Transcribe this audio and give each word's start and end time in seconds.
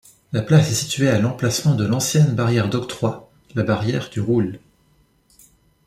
La 0.33 0.41
place 0.41 0.71
est 0.71 0.73
située 0.73 1.09
à 1.09 1.19
l'emplacement 1.19 1.75
de 1.75 1.85
l'ancienne 1.85 2.33
barrière 2.33 2.69
d'octroi, 2.69 3.29
la 3.53 3.61
barrière 3.61 4.09
du 4.09 4.19
Roule. 4.19 4.57